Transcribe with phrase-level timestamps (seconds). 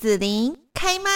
[0.00, 1.10] 子琳开麦。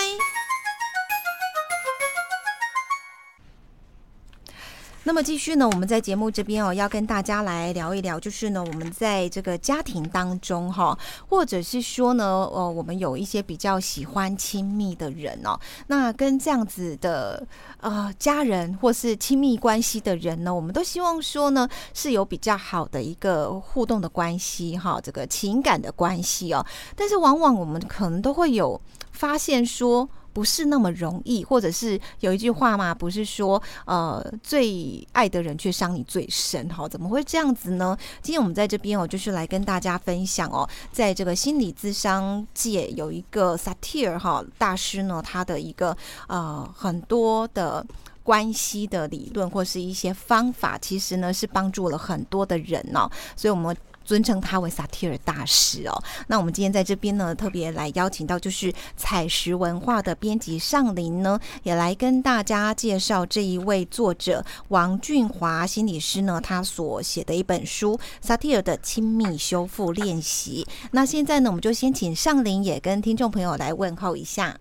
[5.06, 17.46] 那么继续呢，我们在节目这边哦，要跟大家来聊一聊，就是呢，我们在这个家庭当中哈，或者是说呢，呃，我们有一些比较喜欢亲密的人哦，那跟这样子的
[17.80, 26.64] 呃家人或是亲密关系的人呢，我们都希望说呢，是有比较好的一个互动的关系哈，这个情感的关系哦，
[26.96, 28.80] 但是往往我们可能都会有
[29.12, 30.08] 发现说。
[30.34, 37.96] 不是那么容易，或者是有一句话嘛，不是说呃最爱的人却伤你最深，哈，怎么会这样子呢？
[38.20, 47.86] 今天我们在这边哦，就是来跟大家分享哦，在这个心理咨商界有一个萨提尔哈大师呢，他的一个呃很多的
[48.24, 53.74] 关系的理论或是一些方法，其实呢是帮助了很多的人哦，所以我们。
[54.04, 56.02] 尊称他为萨提尔大师哦。
[56.26, 70.66] 那我们今天在这边呢，特别来邀请到就是采石文化的编辑尚林呢，也来跟大家介绍这一位作者王俊华心理师呢，他所写的一本书《萨提尔的亲密修复练习》。
[70.92, 74.56] 那现在呢，我们就先请尚林也跟听众朋友来问候一下。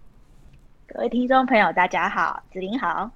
[0.87, 3.09] 各位听众朋友，大家好，子林好。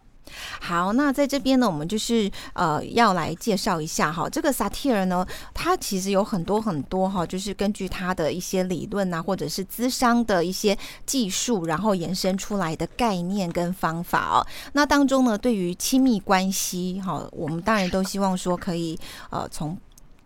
[0.60, 14.46] 好，那在这边呢，我们就是呃要来介绍一下哈，这个萨提尔呢，它其实有很多很多哈，就是根据它的一些理论呐，或者是资商的一些技术，然后延伸出来的概念跟方法哦。
[14.74, 18.98] 那当中呢，对于亲密关系哈，我们当然都希望说可以
[19.30, 19.78] 呃从。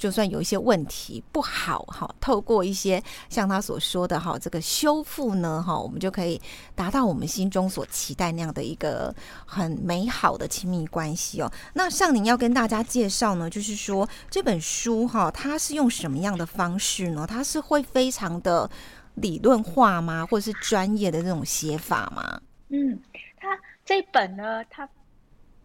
[0.02, 3.00] 就算有一些问题不好哈，透过一些
[3.30, 6.42] 像他所说的哈，这个修复呢哈，我们就可以
[6.74, 9.14] 达到我们心中所期待那样的一个
[9.46, 11.52] 很美好的亲密关系哦。
[11.76, 17.28] 那上您要跟大家介绍呢，就是说这本书哈，它是用什么样的方式呢？
[17.30, 18.68] 它是会非常的
[19.14, 22.42] 理论化吗，或者是专业的这种写法吗？
[22.70, 23.00] 嗯，
[23.40, 23.50] 它
[23.86, 24.90] 这本呢，它。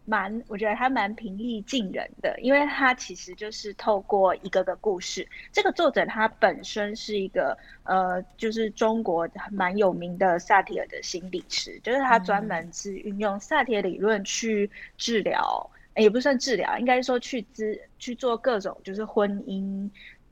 [0.09, 5.27] 蛮，我觉得他蛮平易近人的，因为他其实就是透过一个个故事。
[5.51, 19.89] 这个作者他本身是一个呃，就是中国蛮有名的萨提尔的心理师，就是他专门是运用萨提尔理论去治疗，也不算治疗，应该说去咨去做各种就是婚姻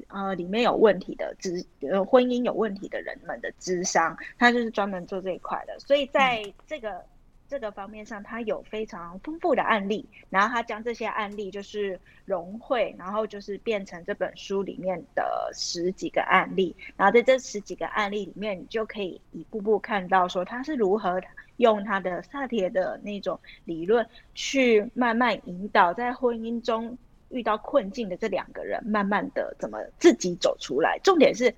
[0.08, 7.04] 呃里面有问题的咨呃婚姻有问题的人们的咨商，他就是专门做这一块的，所以在这个。
[7.48, 21.22] 这个方面上，他有非常丰富的案例，然后他将这些案例就是融汇，然后就是变成这本书里面的十几个案例，然后在这十几个案例里面，你就可以一步步看到说他是如何
[21.58, 26.98] 用他的萨提的那种理论，去慢慢引导在婚姻中
[27.30, 31.00] 遇到困境的这两个人，慢慢的怎么自己走出来。
[31.04, 31.54] 重点是。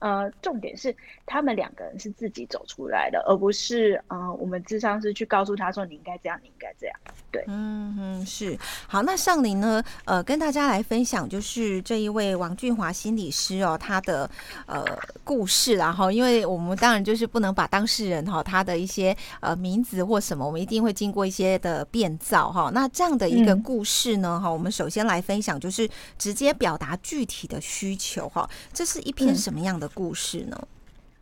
[0.00, 0.94] 呃，重点是
[1.26, 6.96] 他们两个人是自己走出来的，而不是呃，我们智商是去告诉他说你应该这样，你应该这样。
[7.30, 8.56] 对，嗯嗯，是。
[8.86, 14.30] 好，那上林呢，呃，跟大家来分享就是这一位王俊华心理师哦，他的
[14.66, 14.84] 呃
[15.24, 22.70] 故事，然后因为我们当然就是不能把当事人哈他的一些呃名字或什么，我们一定会经过一些的变造哈。
[22.72, 29.87] 那这样的一个故事呢，哈，我们首先来分享就是直接表达具体的需求哈，这是一篇什么样的？
[29.94, 30.68] 故事呢？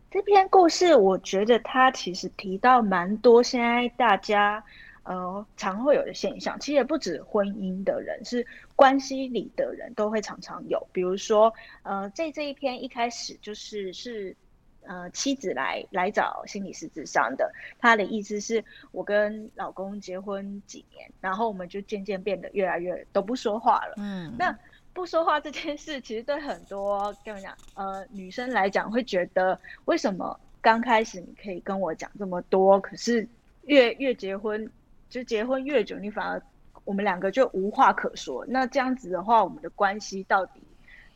[0.09, 4.63] 这篇故事，我觉得它其实提到蛮多现在大家
[5.03, 6.57] 呃常会有的现象。
[6.59, 10.87] 其实也不止婚姻的人，是关系里的人都会常常有。
[10.91, 14.35] 比如说，呃，在这一篇一开始就是是
[14.83, 23.95] 呃妻子来来找心理师智商的，他的意思是我跟老公结婚几年，然后我们就渐渐变得越来越都不说话了。
[23.97, 24.57] 嗯，那。
[24.97, 33.27] 不说话这件事，其实对很多跟我讲，呃，女生来讲会觉得，为什么刚开始你可以跟我讲这么多，可是
[33.65, 34.67] 越越结婚，
[35.07, 36.41] 就结婚越久，你反而
[36.83, 38.43] 我们两个就无话可说。
[38.47, 40.59] 那这样子的话，我们的关系到底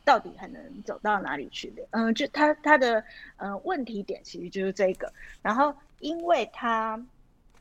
[0.04, 1.82] 到底还能走到哪里去的？
[1.90, 3.02] 嗯，就他他的
[3.36, 5.12] 呃问题点其实就是这个。
[5.42, 7.04] 然后因为他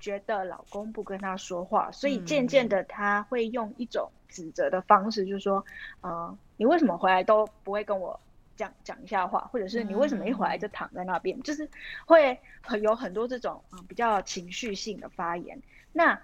[0.02, 4.12] 觉得老公不跟他说话，所以渐渐的他会用一种。
[4.34, 5.66] 指责的方式就是说，
[6.00, 8.18] 呃，你为什么回来都不会跟我
[8.56, 11.70] 讲讲一下话，或者是你为什么一回来就躺在那边，就是
[12.06, 12.40] 会
[12.82, 15.62] 有很多这种嗯比较情绪性的发言。
[15.92, 16.18] 那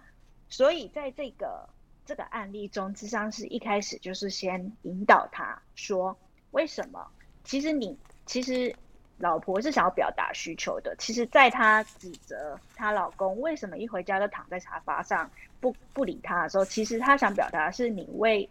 [0.48, 1.68] 所以在这个
[2.06, 6.18] 这个案例中，智商是一开始就是先引导他说，
[6.52, 7.06] 为什么？
[7.44, 8.74] 其实你其实
[9.18, 10.96] 老婆是想要表达需求的。
[10.98, 15.30] 其实，在她指责她老公为什么一回家就躺在沙发上。
[15.60, 18.48] 不不理她的时候，其实她想表达的是你为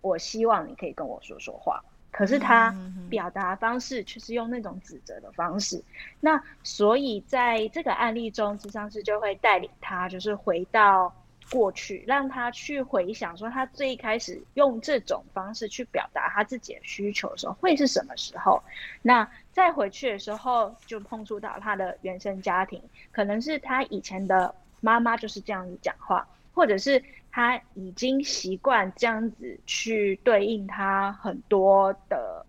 [0.00, 2.74] 我希望你可以跟我说说话，可是她
[3.08, 5.80] 表达方式却是用那种指责的方式。
[6.18, 11.14] 那所以在这个案例中，智商师就会带领她，就是回到
[11.52, 18.60] 过去，让他去回想说，他最一开始用这种方式去表达他自己的需求的时候，会是什么时候？
[19.02, 22.82] 那再回去的时候，就碰触到他的原生家庭，
[23.12, 26.26] 可能是他以前的妈妈就是这样子讲话。
[26.54, 32.44] 或者是他已经习惯这样子去对应他很多的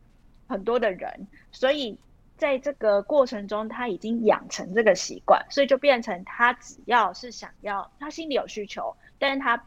[0.46, 1.98] 很多的人，所以
[2.38, 9.66] 在这个过程中他已经养成这个习惯，所以就变成他只要是想要，他心里有需求，但是他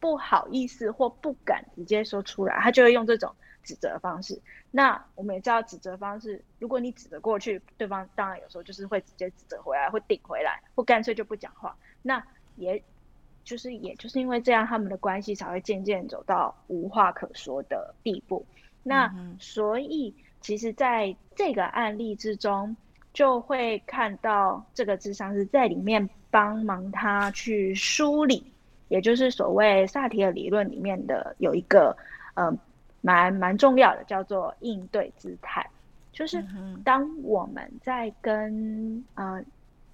[0.00, 4.40] 不好意思或不敢直接说出来，他就会用这种指责方式。
[4.70, 11.76] 那我们也知道指责方式，如果你指责过去，对方当然有时候就是会直接指责回来，会顶回来，或干脆就不讲话。
[12.02, 12.24] 那
[12.56, 12.82] 也。
[13.46, 18.46] 就是，也就是因为这样，他们的关系才会渐渐走到无话可说的地步。
[18.82, 22.76] 那所以，其实在这个案例之中，
[23.14, 28.44] 就会看到这个智商是在里面帮忙他去梳理，
[28.88, 31.96] 也就是所谓萨提尔理论里面的有一个
[32.34, 32.54] 呃
[33.00, 35.66] 蛮蛮重要的，叫做应对姿态，
[36.12, 36.44] 就是
[36.84, 39.42] 当我们在跟呃。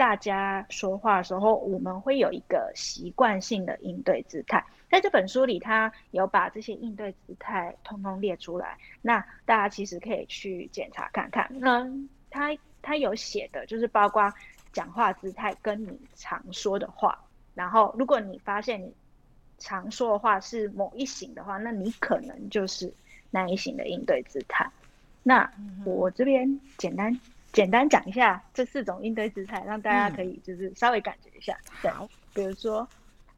[0.01, 4.65] 大家说话的时候，我们会有一个习惯性的应对姿态。
[4.91, 8.79] 在这本书里，他有把这些应对姿态通通列出来。
[9.03, 11.47] 那大家其实可以去检查看看。
[11.51, 11.87] 那
[12.31, 12.49] 他
[12.81, 14.33] 他有写的就是包括
[14.73, 17.23] 讲话姿态跟你常说的话。
[17.55, 18.91] 然后，如果你发现你
[19.59, 22.91] 常说的话是某一型的话，那你可能就是
[23.31, 24.67] 那一型的应对姿态。
[25.23, 25.53] 那
[25.85, 27.21] 我这边简单。
[27.53, 31.59] 简单讲一下这四种应对姿态，让大家可以就是稍微感觉一下。
[31.83, 32.89] 好，比如说，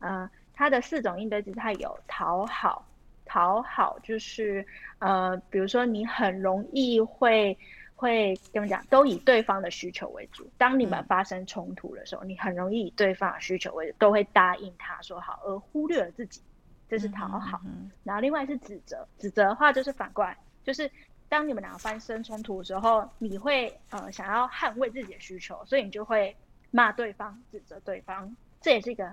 [0.01, 2.87] 呃，它的四种应对姿态有讨好，
[3.25, 4.67] 讨好就是
[4.99, 7.57] 呃，比如说你很容易会
[7.97, 10.47] 会怎么讲，都以对方的需求为主。
[10.59, 16.43] 当你们发生冲突的时候，你很容易以对方的需求为主，都会答应他说好，而忽略了自己，
[16.87, 17.61] 这是讨好。
[18.05, 20.91] 然后另外是指责，指责的话就是反过来，就是。
[21.33, 26.37] 当你们两个发生冲突的时候，你会呃想要捍卫自己的需求，所以你就会
[26.71, 29.11] 骂对方、指责对方，这也是一个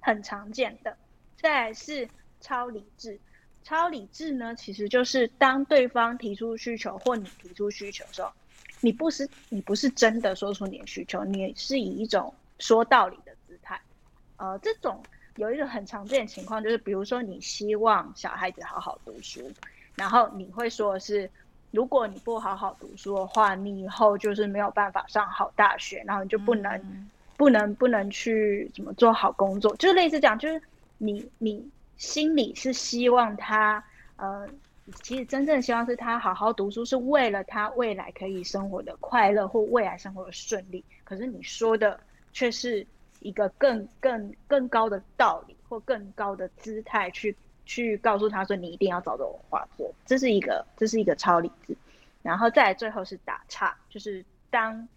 [0.00, 0.96] 很常见的。
[1.36, 2.08] 再来是
[2.40, 3.20] 超理智，
[3.62, 8.32] 超理智呢，其实就是当对方提出需求或你提出需求的时候，
[8.80, 13.78] 你不是你不是真的说出你的需求，你是以一种说道理的姿态。
[14.38, 14.98] 呃，这种
[15.36, 19.52] 有一个很常见的情况，就是比如说你希望小孩子好好读书。
[19.96, 21.30] 然后你会说是，
[21.70, 30.60] 如果你不好好读书的话，你以后就是没有办法上好大学，然后你就不能，不能不能去怎么做好工作，就是类似讲，就是
[30.98, 33.82] 你你心里是希望他，
[34.16, 34.48] 呃，
[35.02, 40.84] 其实真正希望是他好好读书，是为了他未来可以生活的快乐或未来生活的顺利。
[41.04, 42.00] 可是你说的
[42.32, 42.84] 却是
[43.20, 47.36] 一个更更更高的道理或更高的姿态去。
[47.66, 51.76] 去告诉他说你一定要照着我画做，这是一个这是一个超理智，
[52.22, 54.88] 然后再最后是打岔，就是当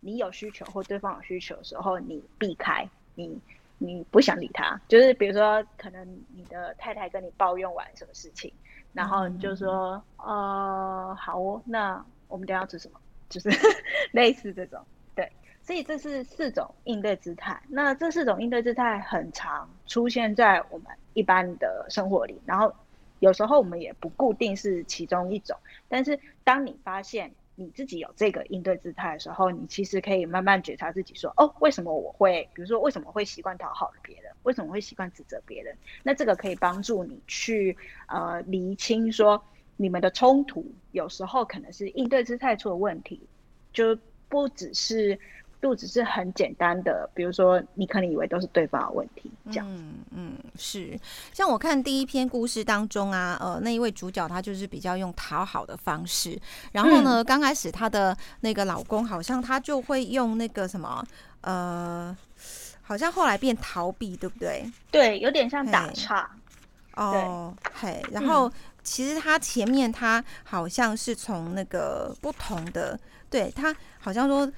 [0.00, 3.40] 你有需求或对方有需求的时候，你避开，你
[3.78, 8.52] 你不想理他，就是比如说可能你的太太跟你抱怨完什么事情，
[8.92, 13.00] 然后你就说呃好哦，那我们等下吃什么？
[13.28, 13.48] 就是
[14.12, 14.80] 类似这种。
[15.66, 17.60] 所以这是四种应对姿态。
[17.68, 22.72] 那这四种应对姿态很常出现在我们一般的生活里，然后
[23.18, 25.58] 有时候我们也不固定是其中一种。
[25.88, 32.48] 但是当你发现你自己有这个应对姿态的时候，你其实可以慢慢觉察自己说：哦，为什么我会？
[32.54, 34.30] 比如说为什么会习惯讨好别人？
[34.44, 35.76] 为什么会习惯指责别人？
[36.04, 37.76] 那这个可以帮助你去
[38.06, 39.42] 呃厘清说
[39.76, 43.20] 你们的冲突有时候可能是应对姿态出了问题，
[43.72, 43.98] 就
[44.28, 45.18] 不只是。
[45.60, 49.66] 不只是很简单的，比如说你可能以为都是对方的问题，这样。
[49.68, 50.98] 嗯嗯，是。
[51.32, 56.38] 像我看第一篇故事当中啊，呃，那一位主角他就是比较用讨好的方式，
[56.72, 61.04] 然后呢，刚开始他的那个老公好像他就会用那个什么，
[61.40, 62.16] 呃，
[62.82, 64.70] 好像后来变逃避，对不对？
[64.90, 66.30] 对，有点像打岔。
[66.94, 68.50] 哦，嘿，然后
[68.82, 72.98] 其实他前面他好像是从那个不同的，
[73.28, 74.48] 对他好像说。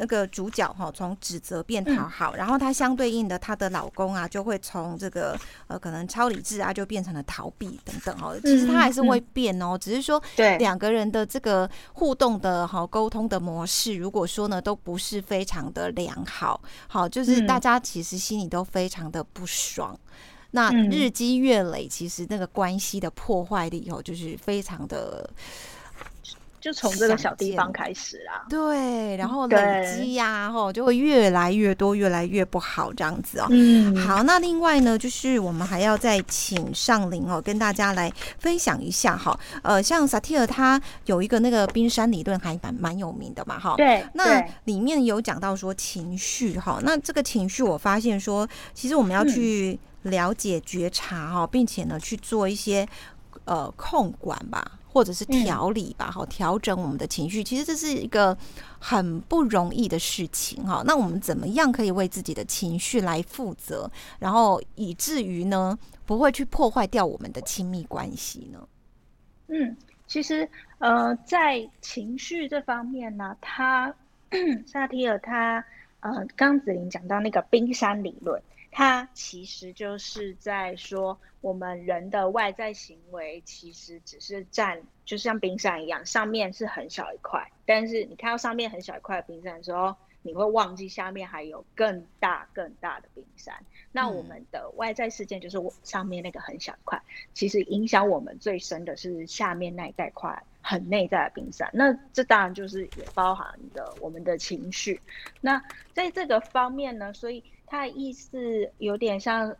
[0.00, 8.34] 那个主角哈，从指责变讨好，然后她相对应的，她的老公啊，就会从这个呃，可能超理智啊，就变成了逃避等等哦。
[8.42, 10.20] 其实他还是会变哦，只是说
[10.58, 19.94] 两个人的这个互动的哈沟通的模式，如果说呢都不是非常的良好，好，就是大家其实心里都非常的不爽。
[20.52, 25.28] 那日积月累，其实那个关系的破坏力哦，就是非常的。
[26.60, 33.46] 就从这个小地方开始啦，对，然后累积呀，吼，就会越来越多，越来越不好这样子哦。
[33.48, 39.38] 嗯，好，那另外呢，就是我们还要再请上林哦，跟大家来分享一下哈。
[39.62, 43.74] 呃，像萨提尔他有一个那个冰山理论，还蛮蛮有名的嘛，哈。
[43.78, 52.86] 对，那里面有讲到说情绪哈，那这个情绪我发现说，其实我们要去了解、觉察哈，并且呢去做一些
[53.46, 54.72] 呃控管吧。
[54.92, 58.36] 或者是调理吧，好调整我们的情绪，其实这是一个
[58.80, 60.82] 很不容易的事情哈。
[60.84, 68.66] 那我们怎么样可以为自己的情绪来负责，然后以至于呢不会去破坏掉我们的亲密关系呢？
[69.46, 69.76] 嗯，
[70.08, 73.94] 其实呃，在情绪这方面呢，他
[74.66, 75.64] 萨 提尔他
[76.00, 78.42] 呃，刚子林讲到那个冰山理论。
[78.70, 87.50] 它其实就是在说，我们人的外在行为其实只是占，就像冰山一样，上面是很小一块。
[87.66, 93.54] 但是你看到上面很小一块冰山的时候，你会忘记下面还有更大更大的冰山。
[93.90, 97.02] 那我们的外在事件就是我上面那个很小一块，
[97.34, 101.68] 其实影响我们最深的是下面那一带块很内在的冰山。
[101.72, 105.00] 那这当然就是也包含的我们的情绪。
[105.40, 105.62] 那
[105.92, 107.42] 在这个方面呢，所以。
[107.72, 109.54] 它的意思有点像，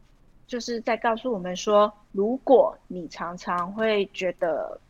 [0.49, 4.81] 就是在告诉我们说，如果你常常会觉得，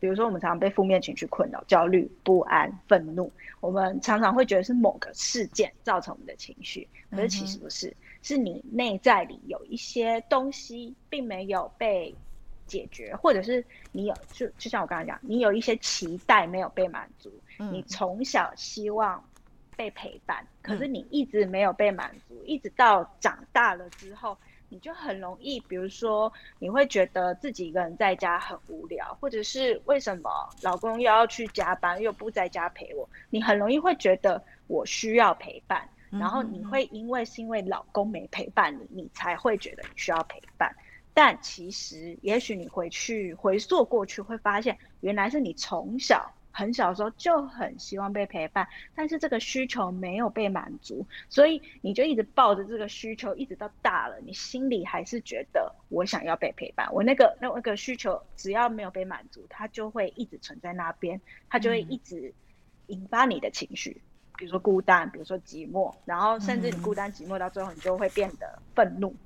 [0.00, 12.14] 比如说我们常常被负面情绪困扰、焦虑、不安、愤怒，我们常常会觉得是某个事件造成我们的情绪，可是其实不是，是你内在里有一些东西并没有被
[12.72, 19.22] 解决，或者是你有就就像我刚才讲，你有一些期待没有被满足，你从小希望。
[19.74, 24.36] 被陪伴，可是你一直没有被满足，一直到长大了之后，
[24.68, 40.72] 你就很容易，比如说你会觉得自己一个人在家很无聊，或者是为什么老公又要去加班又不在家陪我，你很容易会觉得我需要陪伴，然后你会因为是因为老公没陪伴你，你才会觉得你需要陪伴，
[41.14, 46.32] 但其实也许你回去回溯过去会发现，原来是你从小。
[46.54, 56.92] 很小的时候就很希望被陪伴，但是这个需求没有被满足，所以你就一直抱着这个需求，一直到大了，你心里还是觉得我想要被陪伴。
[56.92, 62.34] 我那个那那个需求只要没有被满足，它就会一直存在那边，它就会一直
[62.88, 64.02] 引发你的情绪，
[64.36, 69.16] 比如说孤单，比如说寂寞，然后甚至你孤单寂寞到最后，你就会变得愤怒。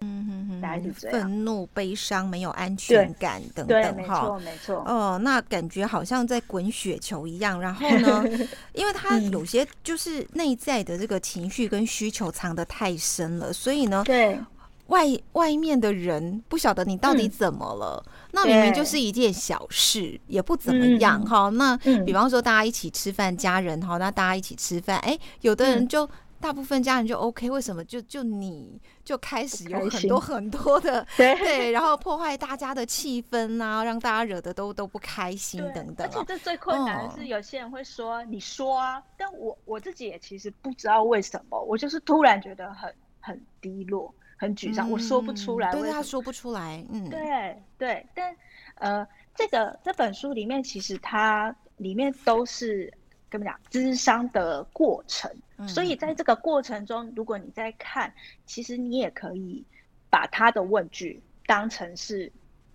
[0.00, 1.20] 嗯哼哼，大概是这样。
[1.20, 4.76] 愤怒、悲伤、没有安全感等等，哈，没错，没错。
[4.86, 7.60] 哦，那感觉好像在滚雪球一样。
[7.60, 8.24] 然后呢，
[8.74, 14.38] 因为他有些就是内在的这个情绪跟需求藏得太深了，所以呢，对
[14.86, 18.04] 外外面的人不晓得你到底怎么了。
[18.32, 21.48] 那明明就是一件小事，也不怎么样哈。
[21.50, 26.08] 那比方说大家一起吃饭，家人哈，那大家一起吃饭，哎，有的人就。
[26.40, 36.06] 大部分家人就 OK，为什么就就你就开始有很多很多的 对，然后破坏大家的气氛啊，让大家惹得都都不开心等等。
[36.06, 48.34] 而且这最困难的是，有些人会说你说啊，但我我自己也其实不知道为什么，我就是突然觉得很很低落、很沮丧，我说不出来，对他说不出来，嗯，对对，但
[48.76, 52.90] 呃，这个这本书里面其实它里面都是。
[53.30, 55.30] 跟你讲，智商的过程，
[55.66, 58.12] 所以在这个过程中，如果你在看，
[58.44, 59.64] 其实你也可以
[60.10, 62.30] 把他的问句当成是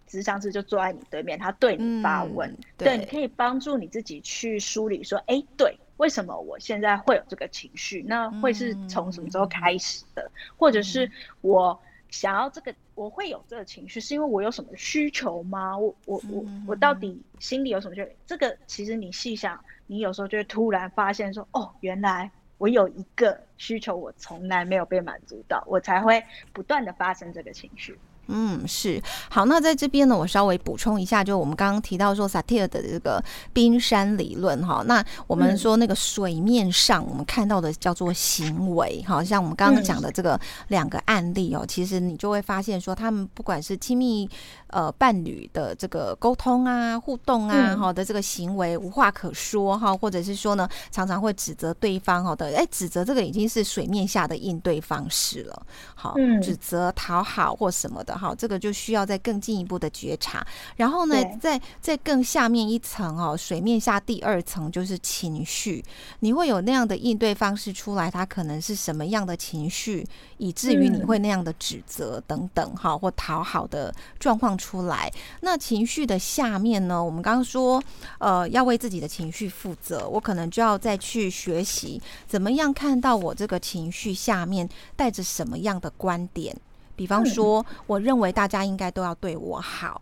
[0.07, 8.03] 智商师就坐在你对面，他对你发问，对，你可以帮助你自己去梳理说，哎，对，为什么我现在会有这个情绪？
[8.07, 10.31] 那会是从什么时候开始的？
[10.57, 15.77] 或者是我想要这个，我会有这个情绪，是因为我有什么需求吗？
[15.77, 18.09] 我我我我到底心里有什么需求？
[18.25, 19.59] 这个其实你细想。
[19.87, 27.95] 你有时候就会突然发现说，哦，原来我有一个需求，我从来没有被满足到，我才会不断的发生这个情绪。
[28.27, 29.45] 嗯，是好。
[29.45, 34.83] 那在这边呢，我稍微补充一下，就我们刚刚提到说萨提尔的这个冰山理论哈。
[34.87, 40.39] 那我们说那个水面上我们看到的叫做行为，好像我们刚刚讲的这个
[40.69, 44.27] 两个案例哦，其实你就会发现说，他们不管是亲密
[44.67, 55.65] 呃伴侣的这个沟通啊、互动啊，哈的这个行为无话可说哈，或者是说呢，常常会指责对方哈的，哎，指责这个已经是水面下的应对方式了。
[55.93, 58.14] 好，指责、讨好或什么的。
[58.15, 60.45] 的哈，这个就需要再更进一步的觉察。
[60.77, 65.83] 然后呢对，在在更下面一层哦，水面下第二层就是情绪，
[66.19, 70.05] 你会有那样的应对方式出来，它可能是什么样的情绪，
[70.37, 75.11] 以至于你嗯会那样的指责等等哈，或讨好的状况出来。
[75.41, 77.83] 那情绪的下面呢，我们刚刚说，
[78.19, 86.55] 呃，要为自己的情绪负责，我可能就要再去学习怎么样看到我这个情绪下面带着什么样的观点。
[86.95, 90.01] 比方说，我认为大家应该都要对我好，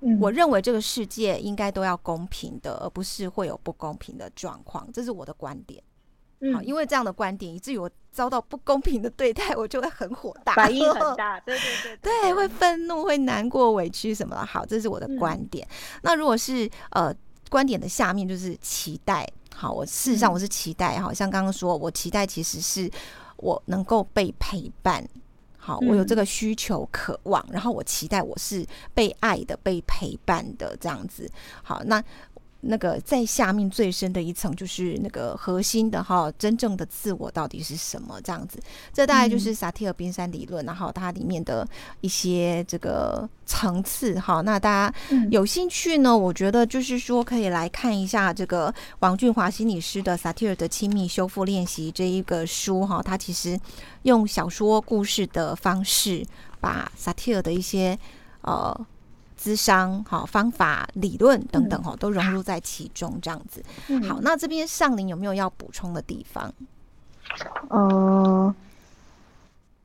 [0.00, 5.82] 嗯我认为这个世界应该都要公平的，而不是会有不公平的状况，这是我的观点。
[6.54, 14.46] 好，嗯因为这样的观点，以至于我遭到不公平的对待，我就会很火大，反应很大， 对对对对，会愤怒、会难过、委屈什么的。
[14.46, 15.68] 好，这是我的观点。
[16.02, 17.14] 那如果是呃
[17.50, 22.90] 观点的下面就是期待，好，我事实上嗯我是期待，好像刚刚说我期待其实是
[23.36, 25.06] 我能够被陪伴。
[25.62, 31.30] 好，我有这嗯个需求、渴望，然后我期待我是被爱的、被陪伴的这样子。
[31.62, 32.02] 好，那
[32.62, 38.20] 那个在下面最深的一层，就是那个核心的哈，真正的自我到底是什么？
[38.22, 38.58] 这样子，
[38.92, 41.66] 这大概就是萨提尔冰山理论，然后它里面的
[42.02, 44.42] 一些这个层次哈。
[44.42, 53.02] 那大家嗯有兴趣呢，我觉得就是说可以来看一下这个王俊华心理师的《萨提尔的亲密修复练习》这一个书哈。
[53.02, 53.58] 它其实
[54.02, 56.22] 用小说故事的方式，
[56.60, 57.98] 把萨提尔的一些
[58.42, 58.86] 呃。
[59.40, 63.64] 咨商好方法、理论等等哈，都融入在其中，这样子。
[63.88, 64.02] 嗯。
[64.02, 66.52] 好，那这边上林有没有要补充的地方？
[67.70, 68.54] 呃，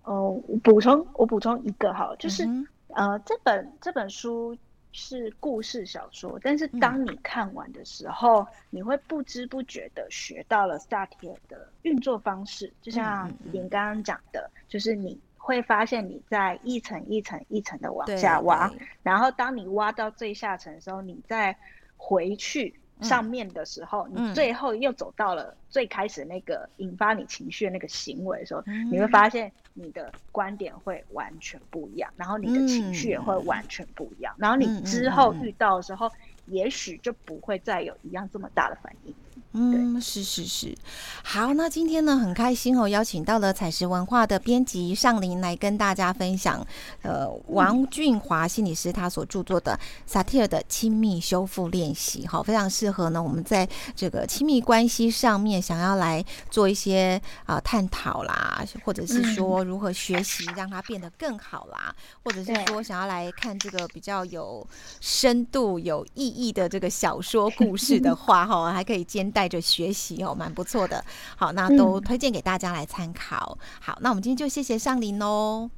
[0.03, 4.57] 哦，我补充我补充一个哈，就是、嗯呃，这本这本书
[4.91, 6.79] 是故事小说，但是嗯。
[6.79, 18.71] 当你看完的时候，你会不知不觉的学到了萨提尔的运作方式，就像您刚刚讲的，就是你会发现你在一层一层一层的往下挖，
[19.03, 21.55] 然后当你挖到最下层的时候，你再
[21.95, 36.11] 回去嗯上面的时候，嗯你最后又走到了最开始那个引发你情绪的那个行为的时候，嗯你会发现你的观点会完全不一样，然后你的情绪也会完全不一样，然后嗯你之后遇到的时候，
[36.45, 39.15] 也许就不会再有一样这么大的反应。
[39.57, 40.75] 嗯，是是是，
[41.23, 46.67] 好，那今天呢很开心哦，邀请到了彩石文化的编辑尚林来跟大家分享，
[47.03, 49.71] 呃，王俊华心理师他所著作的
[50.05, 53.65] 《萨提尔的亲密修复练习》，哈，非常适合呢我们在
[53.95, 64.67] 这个亲密关系上面想要来做一些啊、探讨啦，或者是说如何学习让它变得更好啦，或者是说想要来看这个比较有
[64.99, 71.03] 深度、有意义的这个小说故事的话，哈，还可以兼带着学习哦，蛮不错的。
[71.35, 73.57] 好，那都嗯推荐给大家来参考。
[73.79, 75.69] 好，那我们今天就谢谢上林哦。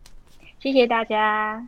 [0.59, 1.67] 谢谢大家。